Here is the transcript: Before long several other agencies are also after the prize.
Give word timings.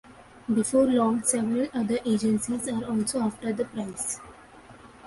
Before 0.51 0.87
long 0.87 1.21
several 1.21 1.67
other 1.75 1.99
agencies 2.05 2.67
are 2.67 2.83
also 2.85 3.19
after 3.19 3.53
the 3.53 3.65
prize. 3.65 4.19